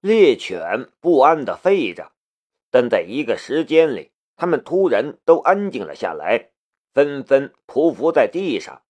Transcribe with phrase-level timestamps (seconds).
[0.00, 2.12] 猎犬不安地吠着，
[2.70, 6.50] 但在一个时间里，他们突然都安静了下来，
[6.94, 8.82] 纷纷匍匐在地上。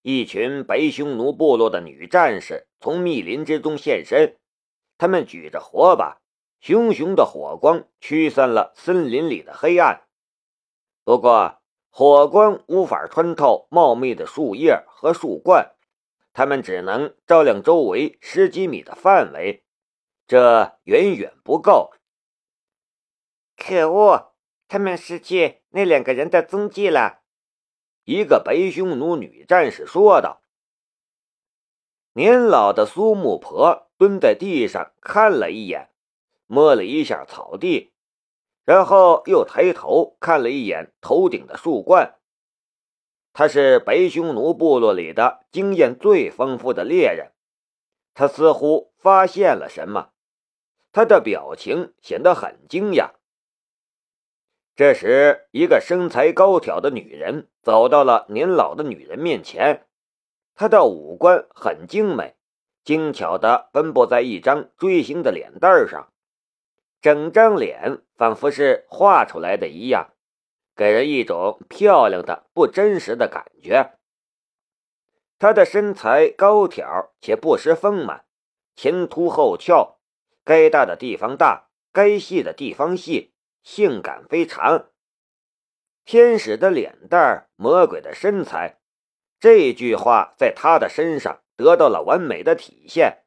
[0.00, 4.38] 一群白匈奴部落的女战士从密林之中现身，
[4.96, 6.22] 他们举着火把，
[6.62, 10.04] 熊熊的火光驱散了森林里的黑暗。
[11.04, 11.60] 不过，
[11.90, 15.74] 火光无法穿透茂密的树叶和树冠，
[16.32, 19.62] 它们只能照亮周围十几米的范围，
[20.30, 21.90] 这远远不够。
[23.56, 24.32] 可恶，
[24.68, 27.22] 他们失去那两个人的踪迹了。
[28.04, 30.40] 一个白匈奴女战士说道
[32.14, 35.90] ：“年老的苏木婆蹲在地上看了一眼，
[36.46, 37.92] 摸了一下草地，
[38.64, 42.20] 然后又抬头看了一眼头顶的树冠。
[43.32, 47.32] 他是白匈奴部落里的经验最丰富的猎人，
[48.14, 50.12] 他似乎发现了什么，
[50.92, 53.10] 他的表情显得很惊讶。”
[54.76, 59.86] 这时，一个身材高挑的女人走到了年老的女人面前。
[60.54, 62.36] 她的五官很精美，
[62.82, 66.12] 精巧地分布在一张锥形的脸蛋上，
[67.00, 70.14] 整张脸仿佛是画出来的一样，
[70.74, 73.98] 给人一种漂亮的不真实的感觉。
[75.38, 78.24] 她的身材高挑且不失丰满，
[78.76, 79.99] 前凸后翘，
[80.44, 83.32] 该大的地方大，该细的地方细。
[83.62, 84.86] 性感非常，
[86.06, 88.80] 天使的脸蛋，魔鬼的身材，
[89.38, 93.24] 这句话在他的身上得到了完美的体现。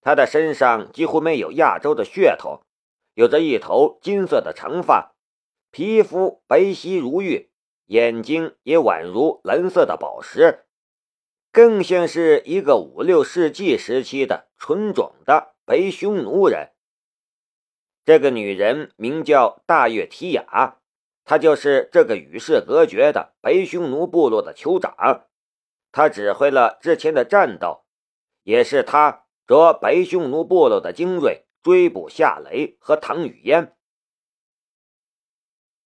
[0.00, 2.62] 他的身上几乎没有亚洲的血统，
[3.12, 5.14] 有着一头金色的长发，
[5.70, 7.50] 皮肤白皙如玉，
[7.84, 10.64] 眼睛也宛如蓝色的宝石，
[11.52, 16.70] 更像是一个五六世纪时期的纯种的白匈奴人。
[18.04, 20.78] 这个女人名叫大月提雅，
[21.24, 25.26] 她就是这个与世隔绝的白匈奴部落的酋长。
[25.90, 27.84] 她指挥了之前的战斗，
[28.44, 33.76] 也是她着白匈奴部落的精锐追捕夏雷和唐雨嫣。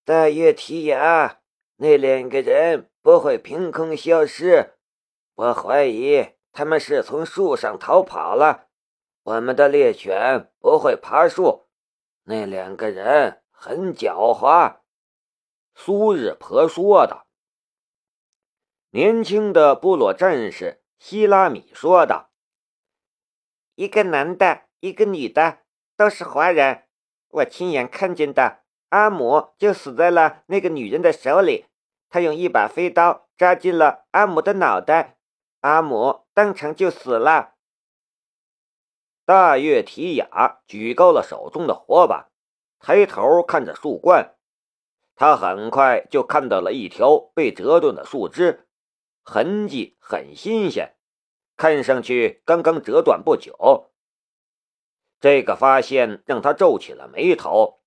[0.04, 1.40] 大月提雅，
[1.76, 4.74] 那两个人不会凭空消失，
[5.36, 8.66] 我怀疑他们是从树上逃跑了。
[9.30, 11.68] 我们的猎犬不会爬树。
[12.24, 14.78] 那两个人很狡猾，
[15.72, 17.28] 苏日婆说道。
[18.90, 22.30] 年轻的部落战士希拉米说道
[23.76, 25.58] ：“一个男的，一个女的，
[25.96, 26.88] 都是华人。
[27.28, 31.66] 我亲眼看见的，阿姆就死在了那个女人的手里。
[32.08, 35.18] 他用一把飞刀扎进了阿姆的脑袋，
[35.60, 37.54] 阿姆当场就死了。”
[39.30, 42.32] 大月提雅举高了手中的火把，
[42.80, 44.34] 抬头看着树冠。
[45.14, 48.66] 他很快就看到了一条被折断的树枝，
[49.22, 50.96] 痕迹很新鲜，
[51.56, 53.92] 看上去刚刚折断不久。
[55.20, 57.84] 这个发现让他皱起了眉头。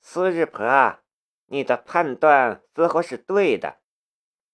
[0.00, 1.00] 苏日婆，
[1.48, 3.80] 你的判断似乎是对的，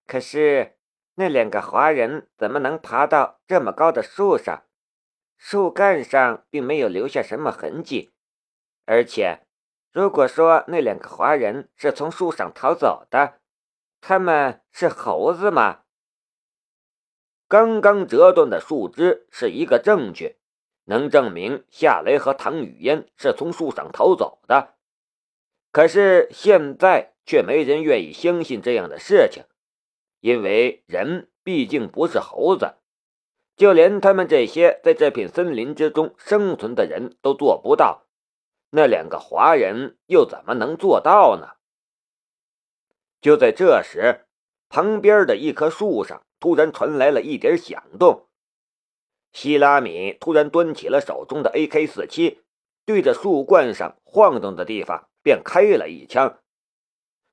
[0.08, 0.76] 可是
[1.14, 4.64] 那两个华人怎么能爬到这么高的树上？
[5.44, 8.12] 树干上并没有留下什么痕迹，
[8.86, 9.40] 而且，
[9.90, 13.40] 如果说那两个华人是从树上逃走的，
[14.00, 15.80] 他们是猴子吗？
[17.48, 20.36] 刚刚折断的树枝是一个证据，
[20.84, 24.76] 能证明夏雷和唐雨嫣是从树上逃走的。
[25.72, 29.42] 可是现在却没人愿意相信这样的事情，
[30.20, 32.76] 因为人毕竟不是猴子。
[33.62, 38.08] 就连他们这些在这片森林之中生存的人都做不到，
[38.70, 41.50] 那两个华人又怎么能做到呢？
[43.20, 44.26] 就在这时，
[44.68, 48.26] 旁边的一棵树上突然传来了一点响动。
[49.32, 52.38] 希拉米突然端起了手中的 AK-47，
[52.84, 56.40] 对着树冠上晃动的地方便开了一枪。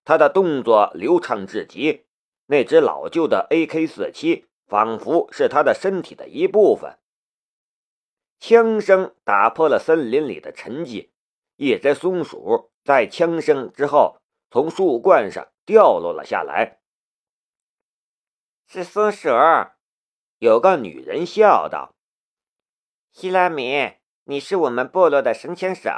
[0.06, 2.06] 他的动作流畅至极，
[2.46, 4.44] 那只老旧的 AK-47。
[4.70, 7.00] 仿佛是他的身体的一部分。
[8.40, 11.10] 枪声打破了森林里的沉寂，
[11.58, 14.22] 一只松鼠在枪声之后
[14.52, 16.80] 从树冠上掉落了下来。
[18.68, 19.30] 是松鼠，
[20.38, 21.96] 有个女人笑道
[23.12, 23.96] ：“希拉米，
[24.26, 25.90] 你是我们部落的神枪手，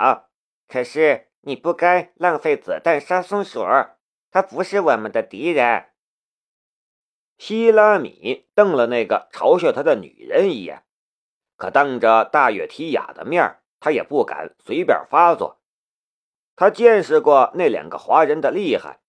[0.69, 3.59] 可是你不该浪费子弹杀松鼠，
[4.31, 5.89] 它不是我们的敌人。”
[7.41, 10.85] 希拉米瞪了那个嘲笑他的女人一眼，
[11.57, 15.59] 可当着大月提雅的面，他也不敢随便发作。
[16.55, 19.01] 他见识过那两个华人的厉害，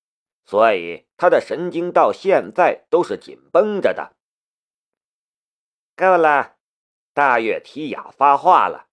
[0.47, 4.17] 所以他的神经到现在都是紧绷着的。
[5.95, 6.57] 够了，
[7.13, 8.89] 大月提雅发话了：“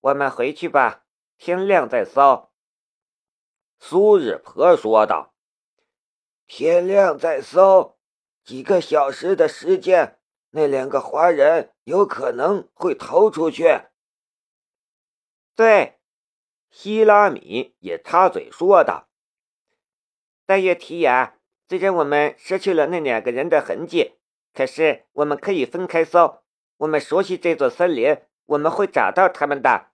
[0.00, 1.06] 我们回去吧，
[1.38, 2.50] 天亮再搜。”
[3.80, 5.32] 苏日婆说道
[6.46, 7.97] ：“天亮再搜，
[8.48, 10.14] 几个小时的时间。”
[10.52, 13.82] 那两个华人有可能会逃出去。
[15.54, 15.98] 对，
[16.70, 19.10] 希拉米也插嘴说道
[20.46, 21.34] ：“大约提亚，
[21.68, 24.14] 虽然我们失去了那两个人的痕迹，
[24.54, 26.42] 可是我们可以分开搜。
[26.78, 29.90] 我们熟悉这座森林，我们会找到他们的。”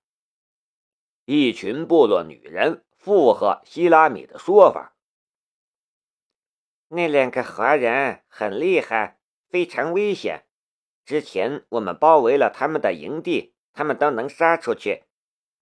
[1.26, 4.93] 一群部落女人附和希拉米的说法
[6.94, 9.18] ：“那两个华人很厉害。”
[9.54, 10.46] 非常危险。
[11.04, 15.04] 之前我们包围了他们的营地，他们都能杀出去。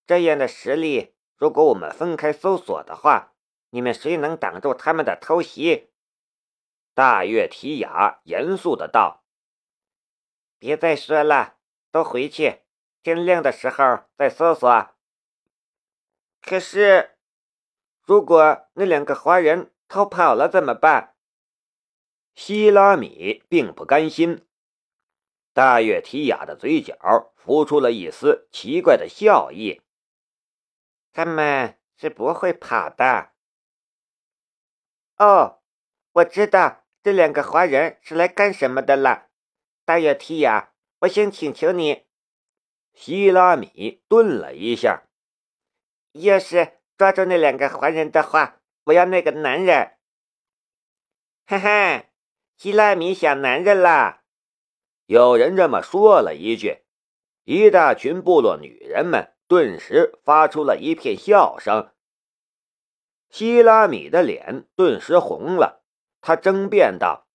[0.06, 3.34] 这样的实力，如果我们分开搜索的话，
[3.68, 5.90] 你们谁能挡住他们的偷袭？
[6.94, 9.26] 大月提雅严肃的道
[10.58, 11.58] ：“别再说了，
[11.90, 12.62] 都回去，
[13.02, 14.88] 天亮的时候再搜索。
[16.40, 17.10] 可是，
[18.00, 21.10] 如果那两个华人逃跑了怎么办？”
[22.34, 24.46] 希拉米并不甘心，
[25.52, 29.82] 大月提雅的嘴角浮出了一丝奇怪的笑意。
[31.12, 33.32] 他们是不会跑的。
[35.18, 35.60] 哦，
[36.12, 39.28] 我知道这两个华人是来干什么的了。
[39.84, 42.06] 大月提雅，我想请求你。
[42.94, 45.04] 希拉米顿了一下，
[46.12, 49.98] 要是抓住那两个华人的话，我要那个男人。
[51.46, 52.11] 嘿嘿。
[52.62, 54.22] 希拉米想男人啦！
[55.06, 56.84] 有人这么说了一句，
[57.42, 61.90] 一大群部落女人们顿时发出了一片笑声。
[63.28, 65.82] 希拉米的脸顿时红了，
[66.20, 67.26] 他争辩道：“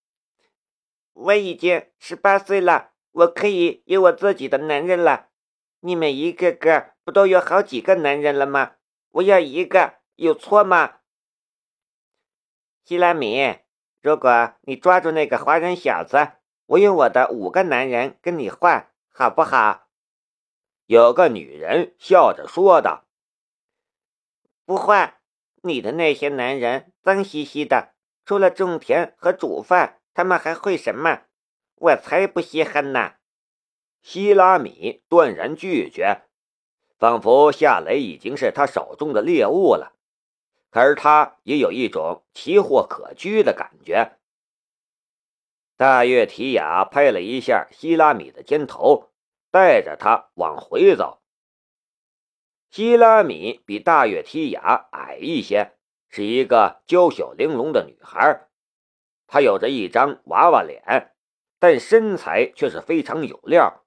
[1.12, 5.28] 我已经十八岁了，我可以有我自己的男人了。
[5.82, 8.76] 你们一个个不都有好几个男人了吗？
[9.10, 11.00] 我要一个，有错吗？”
[12.88, 13.67] 希拉米。
[14.02, 16.34] 如果你抓住那个华人小子，
[16.68, 19.88] 我用我的五个男人跟你换，好不好？
[20.86, 23.06] 有个女人笑着说道
[24.66, 25.16] ：“不换，
[25.64, 31.24] 你的那些男人脏兮兮的，除了种田和煮饭，他们还会什么？
[31.76, 33.16] 我才不稀罕呢！”
[34.02, 36.22] 希拉米断然拒绝，
[36.98, 39.97] 仿佛夏雷已经是他手中的猎物了。
[40.78, 44.18] 而他也有一种奇货可居的感觉。
[45.76, 49.10] 大月提雅拍了一下希拉米的肩头，
[49.50, 51.22] 带着他往回走。
[52.70, 55.74] 希拉米比大月提雅矮一些，
[56.10, 58.48] 是一个娇小玲珑的女孩。
[59.26, 61.16] 她有着一张娃娃脸，
[61.60, 63.84] 但身材却是非常有料。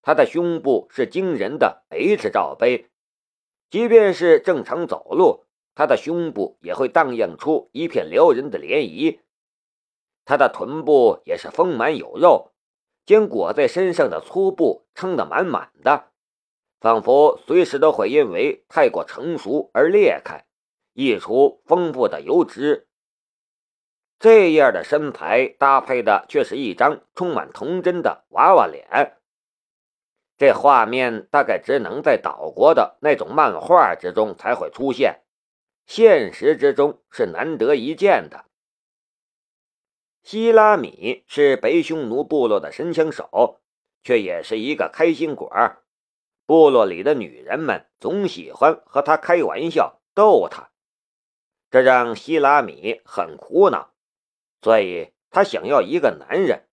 [0.00, 2.90] 她的胸部是惊人的 H 罩杯，
[3.68, 5.43] 即便是正常走路。
[5.74, 9.20] 他的胸部也会荡漾出一片撩人的涟漪，
[10.24, 12.52] 他的臀部也是丰满有肉，
[13.04, 16.10] 将裹在身上的粗布撑得满满的，
[16.80, 20.46] 仿佛随时都会因为太过成熟而裂开，
[20.92, 22.86] 溢出丰富的油脂。
[24.20, 29.18] 这样的身材搭配的却是一张充满童真的娃娃脸，
[30.38, 35.23] 这画面大概只能在岛国的那种漫画之中才会出现。
[35.86, 38.46] 现实之中是难得一见的。
[40.22, 43.60] 希拉米是北匈奴部落的神枪手，
[44.02, 45.52] 却也是一个开心果。
[46.46, 50.70] 部落里的女人们总喜欢和他开玩笑逗他，
[51.70, 53.94] 这让希拉米很苦恼。
[54.62, 56.68] 所以他想要一个男人。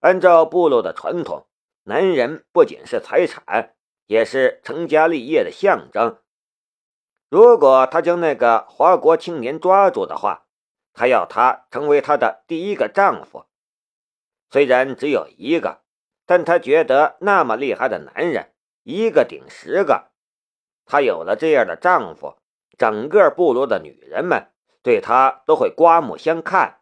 [0.00, 1.46] 按照部落的传统，
[1.84, 3.74] 男人不仅是财产，
[4.06, 6.22] 也是成家立业的象征。
[7.28, 10.46] 如果他将那个华国青年抓住的话，
[10.92, 13.46] 他要他成为他的第一个丈夫。
[14.48, 15.82] 虽然只有一个，
[16.24, 18.54] 但他觉得那么厉害的男人，
[18.84, 20.12] 一个顶十个。
[20.84, 22.36] 他有了这样的丈夫，
[22.78, 24.52] 整个部落的女人们
[24.82, 26.80] 对他都会刮目相看。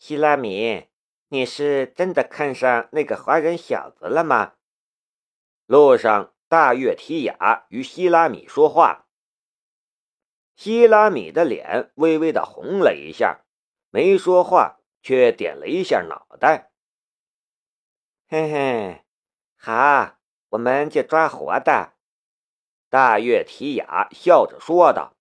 [0.00, 0.88] 希拉米，
[1.28, 4.54] 你是真的看上那个华人小子了吗？
[5.66, 6.32] 路上。
[6.48, 9.06] 大月提雅与希拉米说话，
[10.56, 13.44] 希拉米的脸微微的红了一下，
[13.90, 16.72] 没说话，却点了一下脑袋。
[18.28, 19.04] 嘿嘿，
[19.56, 20.16] 好，
[20.48, 21.92] 我们就抓活的。
[22.88, 25.18] 大月提雅笑着说道。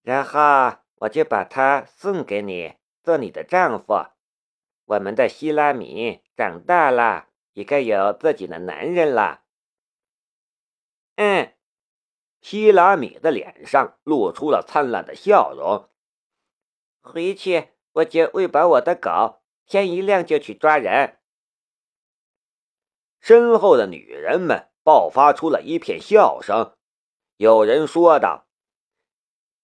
[0.00, 4.06] 然后我就把它送给你，做你的丈夫。
[4.86, 9.42] 我们的希拉米长大了，也该有自己的男人了。
[11.22, 11.52] 嗯，
[12.40, 15.90] 希拉米的脸上露出了灿烂的笑容。
[17.02, 21.18] 回去我就喂饱我的狗，天一亮就去抓人。
[23.20, 26.74] 身后的女人们爆发出了一片笑声，
[27.36, 28.46] 有人说道：“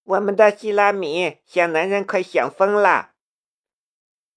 [0.05, 3.15] 我们的希拉米想男人快想疯了。”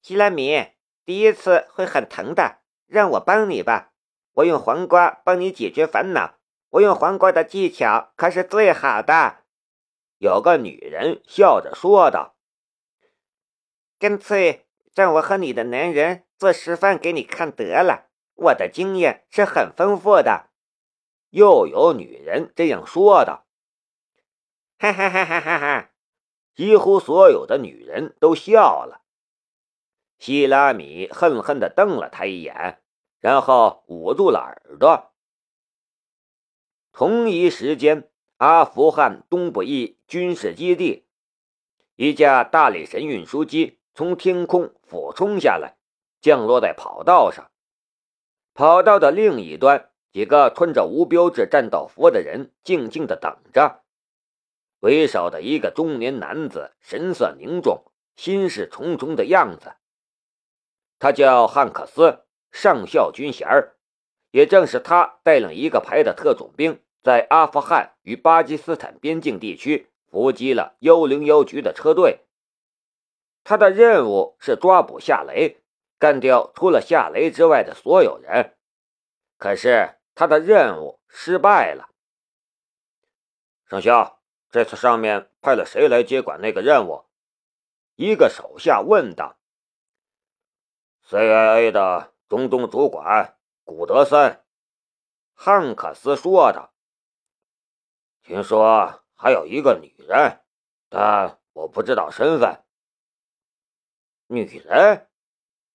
[0.01, 0.67] 希拉米，
[1.03, 3.91] 第一次会很疼的，让我帮你吧，
[4.35, 6.38] 我用黄瓜帮你解决烦恼。
[6.69, 9.43] 我用黄瓜的技巧可是最好的。
[10.17, 12.35] 有个女人笑着说道
[13.97, 18.07] ：“干脆让我和你的男人做示范给你看得了。”
[18.41, 20.49] 我的经验是很丰富的，
[21.31, 23.45] 又有女人这样说道。
[24.77, 25.89] 哈哈哈哈哈哈！
[26.55, 29.01] 几乎所有的女人都笑了。
[30.17, 32.81] 希拉米恨恨地瞪了他一眼，
[33.19, 35.08] 然后捂住了耳朵。
[36.99, 41.05] 同一时间，阿富汗东部一军事基地，
[41.95, 45.77] 一架大力神运输机从天空俯冲下来，
[46.19, 47.49] 降落在跑道上。
[48.53, 53.81] 跑道的另一端，几个穿着无标志战斗服的人静静地等着。
[54.81, 57.85] 为首的一个中年男子神色凝重，
[58.17, 59.75] 心事重重的样子。
[60.99, 63.47] 他叫汉克斯，上校军衔
[64.31, 72.25] 也正是他带领一个排的特种兵，在阿富汗与巴基斯坦边境地区伏击了幺零幺局的车队。
[73.43, 75.61] 他的任务是抓捕夏雷。
[75.97, 78.55] 干掉除了夏雷之外的所有人，
[79.37, 81.89] 可是他的任务失败了。
[83.65, 87.03] 上校，这次上面派了谁来接管那个任务？
[87.95, 89.39] 一个手下问道。
[91.05, 94.41] CIA 的中东主管古德森，
[95.33, 96.73] 汉克斯说道。
[98.29, 100.41] 听说还有一个女人，
[100.87, 102.63] 但我不知道身份。
[104.27, 105.09] 女人？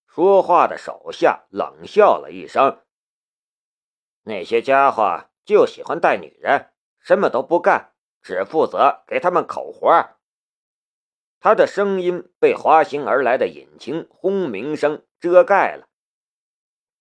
[0.07, 2.85] 说话的手下冷笑了一声
[4.23, 6.71] ：“那些家伙就喜欢带女人，
[7.01, 7.93] 什么都不干，
[8.23, 9.91] 只负责给他们口活。”
[11.41, 15.89] 他的声音被滑行而来的引擎轰鸣声遮盖了。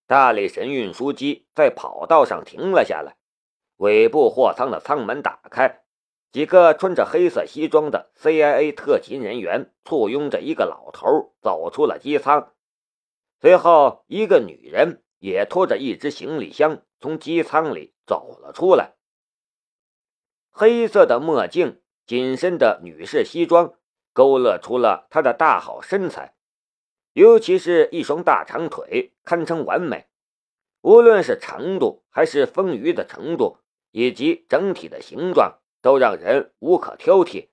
[0.08, 3.16] 大力神运输机在跑道上停了下来，
[3.76, 5.82] 尾部货舱的舱门打开，
[6.32, 12.52] 几个穿着黑色西装的 CIA 特勤人员簇拥着一个老头走出了机舱。
[13.40, 18.94] 随后，一个女人也拖着一只行李箱从机舱里走了出来。
[20.50, 23.74] 黑色的墨镜、紧身的女士西装，
[24.12, 26.36] 勾勒出了她的大好身材，
[27.12, 30.06] 尤其是一双大长腿，堪称完美。
[30.80, 33.58] 无论是长度，还是丰腴的程度，
[33.94, 37.50] 以及整体的形状，都让人无可挑剔。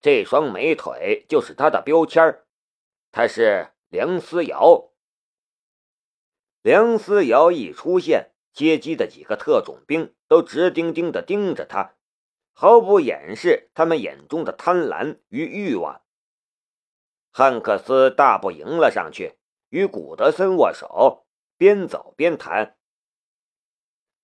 [0.00, 2.46] 这双美腿就是她的标签儿，
[3.12, 3.68] 她是。
[3.90, 4.90] 梁思瑶，
[6.60, 11.94] 梁思瑶一出现，接机的几个特种兵都直盯盯地盯着他，
[12.52, 16.02] 毫不掩饰他们眼中的贪婪与欲望。
[17.30, 19.38] 汉克斯大步迎了上去，
[19.70, 21.26] 与古德森握手，
[21.56, 22.76] 边走边谈。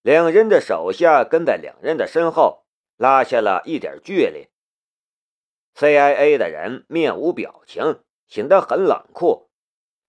[0.05, 2.67] 两人的手下跟在两人的身后，
[2.99, 4.51] 拉下了一点距离。
[5.75, 9.49] CIA 的人面无表情，显得很冷酷。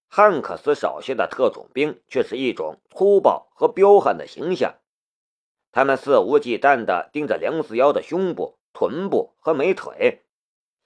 [0.09, 4.75] 汉克斯手下的特种兵却是一种粗暴和彪悍的形象，
[5.71, 10.25] 他们肆无忌惮地盯着梁思瑶的胸部、臀部和美腿，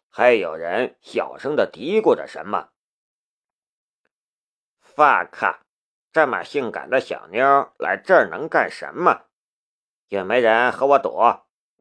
[0.08, 2.70] 还有人小声地嘀咕着什么。
[4.86, 5.62] “fuck，
[6.12, 9.25] 这么性感的小妞来这儿能干什么？
[10.08, 11.18] 也没人和我赌？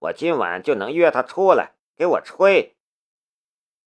[0.00, 2.76] 我今晚就能约她出来给我吹。”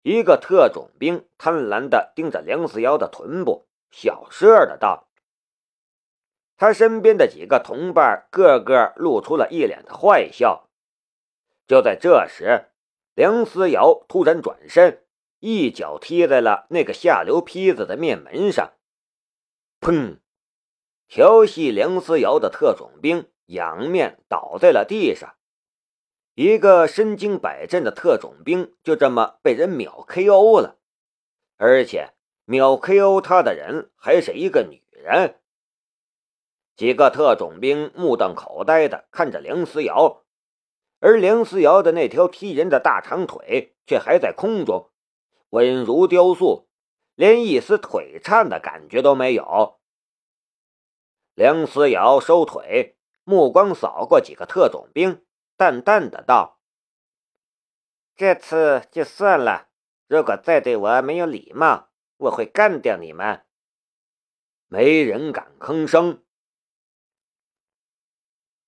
[0.02, 5.08] 一个特种兵贪婪地盯着梁思瑶的臀部，小声的道
[6.56, 10.68] ：“他身边的几个同伴个个露出了一脸的坏笑。”
[11.66, 12.66] 就在这时，
[13.14, 15.04] 梁思瑶突然转身，
[15.40, 18.74] 一脚踢在了那个下流坯子的面门上，
[19.80, 20.18] 砰！
[21.08, 25.34] 调戏梁思瑶的特种兵仰面倒在了地上。
[26.34, 30.78] 一个身经百战的特种兵就这么被人秒 KO 了，
[31.56, 32.12] 而且
[32.44, 35.40] 秒 KO 他的人还是一个女人。
[36.76, 40.24] 几个特种兵目瞪口呆的看着梁思瑶，
[41.00, 44.90] 而梁思瑶的那条踢人的大长腿却还在空中，
[45.50, 46.68] 稳如雕塑，
[47.14, 49.78] 连一丝腿颤的感觉都没有。
[51.36, 55.22] 梁思瑶收腿，目光扫过几个特种兵，
[55.54, 56.62] 淡淡的道
[58.16, 59.68] ：“这次就算了，
[60.08, 63.44] 如果再对我没有礼貌，我会干掉你们。”
[64.68, 66.24] 没人敢吭声。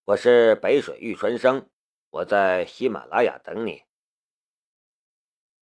[0.04, 1.70] 我是北水玉春生，
[2.10, 3.87] 我在喜马拉雅等你。